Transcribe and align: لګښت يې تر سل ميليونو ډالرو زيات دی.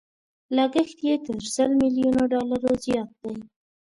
لګښت 0.55 0.97
يې 1.07 1.15
تر 1.25 1.37
سل 1.55 1.69
ميليونو 1.81 2.21
ډالرو 2.31 2.71
زيات 2.83 3.09
دی. 3.21 3.35